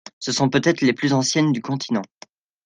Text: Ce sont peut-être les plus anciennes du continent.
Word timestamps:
Ce 0.17 0.31
sont 0.31 0.49
peut-être 0.49 0.81
les 0.81 0.93
plus 0.93 1.13
anciennes 1.13 1.51
du 1.51 1.61
continent. 1.61 2.01